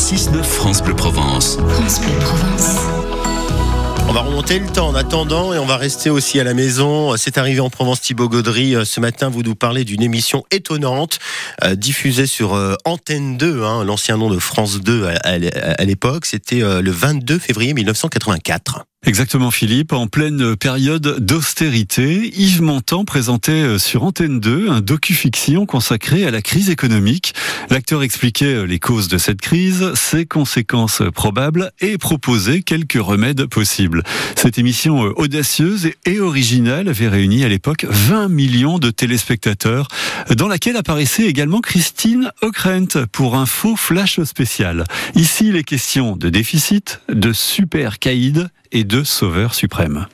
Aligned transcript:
6-9 0.00 0.42
France 0.42 0.82
Bleu 0.82 0.96
Provence. 0.96 1.58
France 1.68 2.00
Bleu 2.00 2.18
Provence. 2.20 2.78
On 4.08 4.12
va 4.14 4.22
remonter 4.22 4.58
le 4.58 4.66
temps 4.66 4.88
en 4.88 4.94
attendant 4.94 5.52
et 5.52 5.58
on 5.58 5.66
va 5.66 5.76
rester 5.76 6.08
aussi 6.08 6.40
à 6.40 6.44
la 6.44 6.54
maison. 6.54 7.18
C'est 7.18 7.36
arrivé 7.36 7.60
en 7.60 7.68
Provence 7.68 8.00
Thibaut 8.00 8.30
Gaudry. 8.30 8.74
Ce 8.86 8.98
matin, 8.98 9.28
vous 9.28 9.42
nous 9.42 9.54
parlez 9.54 9.84
d'une 9.84 10.02
émission 10.02 10.42
étonnante 10.50 11.18
euh, 11.62 11.74
diffusée 11.74 12.26
sur 12.26 12.54
euh, 12.54 12.76
Antenne 12.86 13.36
2, 13.36 13.62
hein, 13.62 13.84
l'ancien 13.84 14.16
nom 14.16 14.30
de 14.30 14.38
France 14.38 14.80
2 14.80 15.04
à, 15.04 15.10
à, 15.22 15.32
à 15.32 15.84
l'époque. 15.84 16.24
C'était 16.24 16.62
euh, 16.62 16.80
le 16.80 16.90
22 16.90 17.38
février 17.38 17.74
1984. 17.74 18.86
Exactement 19.06 19.50
Philippe, 19.50 19.94
en 19.94 20.08
pleine 20.08 20.56
période 20.56 21.16
d'austérité, 21.20 22.32
Yves 22.38 22.60
Montand 22.60 23.06
présentait 23.06 23.78
sur 23.78 24.04
Antenne 24.04 24.40
2 24.40 24.68
un 24.68 24.82
docu-fiction 24.82 25.64
consacré 25.64 26.26
à 26.26 26.30
la 26.30 26.42
crise 26.42 26.68
économique. 26.68 27.34
L'acteur 27.70 28.02
expliquait 28.02 28.66
les 28.66 28.78
causes 28.78 29.08
de 29.08 29.16
cette 29.16 29.40
crise, 29.40 29.94
ses 29.94 30.26
conséquences 30.26 31.02
probables 31.14 31.72
et 31.80 31.96
proposait 31.96 32.60
quelques 32.60 33.00
remèdes 33.00 33.46
possibles. 33.46 34.02
Cette 34.36 34.58
émission 34.58 35.00
audacieuse 35.16 35.90
et 36.04 36.20
originale 36.20 36.86
avait 36.88 37.08
réuni 37.08 37.42
à 37.42 37.48
l'époque 37.48 37.86
20 37.88 38.28
millions 38.28 38.78
de 38.78 38.90
téléspectateurs, 38.90 39.88
dans 40.36 40.46
laquelle 40.46 40.76
apparaissait 40.76 41.24
également 41.24 41.62
Christine 41.62 42.30
Ockrent 42.42 43.06
pour 43.10 43.34
un 43.34 43.46
faux 43.46 43.76
flash 43.76 44.22
spécial. 44.22 44.84
Ici, 45.14 45.50
les 45.52 45.64
questions 45.64 46.16
de 46.16 46.28
déficit, 46.28 47.00
de 47.08 47.32
super 47.32 47.98
caïd 47.98 48.50
et 48.72 48.84
de 48.84 49.02
Sauveur 49.02 49.54
suprême. 49.54 50.06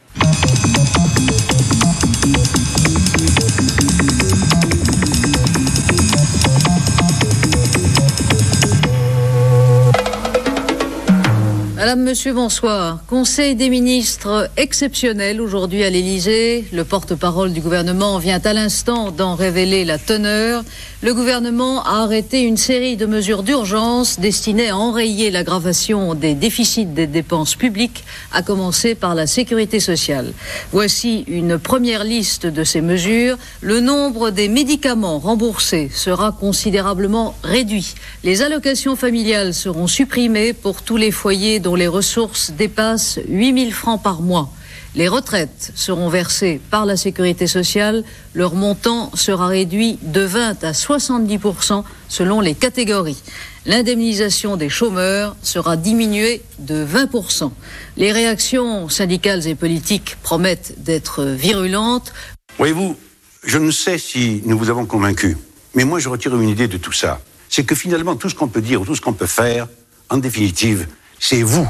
Madame, 11.87 12.03
Monsieur, 12.03 12.33
bonsoir. 12.33 12.99
Conseil 13.07 13.55
des 13.55 13.69
ministres 13.69 14.51
exceptionnel 14.56 15.41
aujourd'hui 15.41 15.84
à 15.84 15.91
l'Élysée. 15.91 16.65
Le 16.73 16.83
porte-parole 16.83 17.53
du 17.53 17.61
gouvernement 17.61 18.19
vient 18.19 18.41
à 18.45 18.53
l'instant 18.53 19.12
d'en 19.12 19.37
révéler 19.37 19.84
la 19.84 19.97
teneur. 19.97 20.65
Le 21.01 21.15
gouvernement 21.15 21.84
a 21.84 22.03
arrêté 22.03 22.41
une 22.41 22.56
série 22.56 22.97
de 22.97 23.06
mesures 23.06 23.45
d'urgence 23.45 24.19
destinées 24.19 24.70
à 24.70 24.77
enrayer 24.77 25.31
l'aggravation 25.31 26.15
des 26.15 26.34
déficits 26.34 26.87
des 26.87 27.06
dépenses 27.06 27.55
publiques, 27.55 28.03
à 28.33 28.43
commencer 28.43 28.97
par 28.97 29.15
la 29.15 29.28
sécurité 29.28 29.78
sociale. 29.78 30.33
Voici 30.73 31.25
une 31.28 31.56
première 31.56 32.03
liste 32.03 32.47
de 32.47 32.65
ces 32.65 32.81
mesures. 32.81 33.39
Le 33.61 33.78
nombre 33.78 34.31
des 34.31 34.48
médicaments 34.48 35.21
remboursés 35.21 35.89
sera 35.95 36.33
considérablement 36.33 37.37
réduit. 37.45 37.95
Les 38.25 38.43
allocations 38.43 38.97
familiales 38.97 39.55
seront 39.55 39.87
supprimées 39.87 40.53
pour 40.53 40.83
tous 40.83 40.97
les 40.97 41.12
foyers 41.12 41.61
dont 41.61 41.75
les 41.77 41.88
ressources 41.88 42.50
dépassent 42.50 43.20
8 43.28 43.58
000 43.58 43.70
francs 43.70 44.02
par 44.02 44.20
mois. 44.20 44.50
Les 44.94 45.08
retraites 45.08 45.72
seront 45.74 46.08
versées 46.08 46.58
par 46.70 46.86
la 46.86 46.96
sécurité 46.96 47.46
sociale. 47.46 48.02
Leur 48.34 48.55
montant 48.55 49.10
sera 49.14 49.46
réduit 49.46 49.98
de 50.00 50.22
20 50.22 50.64
à 50.64 50.72
70% 50.72 51.84
selon 52.08 52.41
les 52.41 52.54
catégories. 52.54 53.22
L'indemnisation 53.66 54.56
des 54.56 54.70
chômeurs 54.70 55.36
sera 55.42 55.77
diminuée 55.77 56.41
de 56.60 56.86
20% 56.86 57.50
Les 57.98 58.10
réactions 58.10 58.88
syndicales 58.88 59.47
et 59.47 59.54
politiques 59.54 60.16
promettent 60.22 60.82
d'être 60.82 61.24
virulentes. 61.24 62.14
Voyez-vous, 62.56 62.97
je 63.44 63.58
ne 63.58 63.70
sais 63.70 63.98
si 63.98 64.41
nous 64.47 64.56
vous 64.56 64.70
avons 64.70 64.86
convaincu, 64.86 65.36
mais 65.74 65.84
moi 65.84 65.98
je 65.98 66.08
retire 66.08 66.34
une 66.41 66.48
idée 66.48 66.69
de 66.69 66.78
tout 66.78 66.92
ça. 66.92 67.20
C'est 67.50 67.64
que 67.64 67.74
finalement, 67.74 68.16
tout 68.16 68.30
ce 68.30 68.34
qu'on 68.34 68.48
peut 68.48 68.62
dire, 68.62 68.82
tout 68.86 68.94
ce 68.94 69.00
qu'on 69.00 69.12
peut 69.12 69.27
faire, 69.27 69.69
en 70.08 70.16
définitive, 70.16 70.86
c'est 71.19 71.42
vous, 71.42 71.67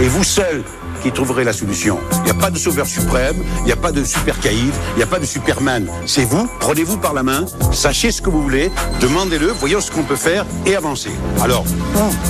et 0.00 0.08
vous 0.08 0.24
seul, 0.24 0.62
qui 1.02 1.12
trouverez 1.12 1.44
la 1.44 1.52
solution. 1.52 1.98
Il 2.18 2.24
n'y 2.24 2.30
a 2.30 2.34
pas 2.34 2.50
de 2.50 2.58
sauveur 2.58 2.86
suprême, 2.86 3.36
il 3.60 3.64
n'y 3.64 3.72
a 3.72 3.76
pas 3.76 3.92
de 3.92 4.04
super 4.04 4.38
caïd, 4.40 4.72
il 4.94 4.96
n'y 4.96 5.02
a 5.02 5.06
pas 5.06 5.18
de 5.18 5.24
superman. 5.24 5.88
C'est 6.06 6.24
vous, 6.24 6.48
prenez-vous 6.60 6.98
par 6.98 7.14
la 7.14 7.22
main, 7.22 7.46
sachez 7.72 8.12
ce 8.12 8.20
que 8.20 8.30
vous 8.30 8.42
voulez, 8.42 8.70
demandez-le, 9.00 9.48
voyons 9.48 9.80
ce 9.80 9.90
qu'on 9.90 10.02
peut 10.02 10.16
faire 10.16 10.44
et 10.66 10.76
avancez. 10.76 11.12
Alors, 11.42 11.64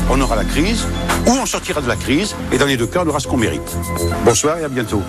on 0.09 0.21
aura 0.21 0.37
la 0.37 0.45
crise, 0.45 0.87
ou 1.27 1.31
on 1.31 1.47
sortira 1.47 1.81
de 1.81 1.89
la 1.89 1.97
crise, 1.97 2.35
et 2.53 2.59
dans 2.59 2.67
les 2.67 2.77
deux 2.77 2.87
cas, 2.87 3.03
on 3.05 3.09
aura 3.09 3.21
ce 3.21 3.29
qu'on 3.29 3.37
mérite. 3.37 3.77
Bonsoir 4.25 4.59
et 4.59 4.65
à 4.65 4.69
bientôt. 4.69 5.03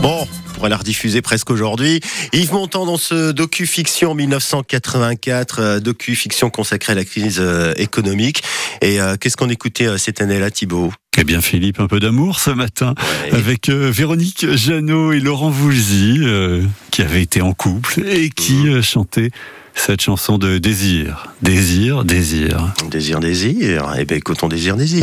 Bon, 0.00 0.26
on 0.26 0.26
pourrait 0.56 0.70
la 0.70 0.78
rediffuser 0.78 1.20
presque 1.20 1.50
aujourd'hui. 1.50 2.00
Yves 2.32 2.52
Montand 2.52 2.86
dans 2.86 2.96
ce 2.96 3.30
docu-fiction 3.30 4.14
1984, 4.14 5.58
euh, 5.60 5.80
docu-fiction 5.80 6.48
consacré 6.48 6.92
à 6.92 6.96
la 6.96 7.04
crise 7.04 7.38
euh, 7.40 7.74
économique. 7.76 8.42
Et 8.80 9.00
euh, 9.00 9.16
qu'est-ce 9.20 9.36
qu'on 9.36 9.50
écoutait 9.50 9.98
cette 9.98 10.22
année-là, 10.22 10.50
Thibault? 10.50 10.92
Eh 11.18 11.24
bien 11.24 11.40
Philippe, 11.40 11.80
un 11.80 11.86
peu 11.86 11.98
d'amour 11.98 12.40
ce 12.40 12.50
matin 12.50 12.94
ouais. 13.24 13.38
avec 13.38 13.70
euh, 13.70 13.90
Véronique 13.90 14.46
Jeannot 14.54 15.12
et 15.12 15.20
Laurent 15.20 15.48
Voulzy 15.48 16.18
euh, 16.20 16.62
qui 16.90 17.00
avaient 17.00 17.22
été 17.22 17.40
en 17.40 17.54
couple 17.54 18.06
et 18.06 18.28
qui 18.28 18.68
euh, 18.68 18.82
chantaient 18.82 19.30
cette 19.74 20.02
chanson 20.02 20.36
de 20.36 20.58
désir. 20.58 21.28
Désir, 21.40 22.04
désir. 22.04 22.74
Désir, 22.90 23.20
désir. 23.20 23.94
Eh 23.98 24.04
bien 24.04 24.16
écoutons 24.16 24.48
Désir, 24.48 24.76
désir. 24.76 24.94